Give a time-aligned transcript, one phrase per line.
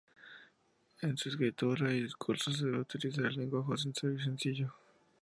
[1.03, 4.73] En su escritura y discurso, se debe utilizar un lenguaje sincero y sencillo.